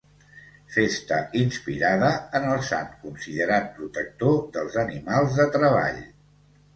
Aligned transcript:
Festa 0.75 1.17
inspirada 1.41 2.07
en 2.39 2.47
el 2.53 2.63
sant, 2.69 2.89
considerat 3.03 3.67
protector 3.75 4.39
dels 4.57 4.79
animals 4.85 5.37
de 5.41 5.47
treball. 5.57 6.01